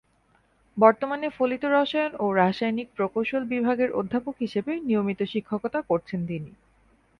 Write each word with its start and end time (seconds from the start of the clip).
বর্তমানে 0.77 1.27
ফলিত 1.29 1.63
রসায়ন 1.67 2.13
ও 2.19 2.35
রাসায়নিক 2.35 2.87
প্রকৌশল 2.97 3.43
বিভাগের 3.45 3.89
অধ্যাপক 3.91 4.35
হিসেবে 4.39 4.71
নিয়মিত 4.87 5.19
শিক্ষকতা 5.33 5.79
করছেন 5.89 6.19
তিনি। 6.27 6.51